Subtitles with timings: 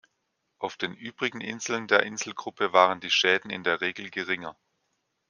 [0.57, 4.57] Auf den übrigen Inseln der Inselgruppe waren die Schäden in der Regel geringer.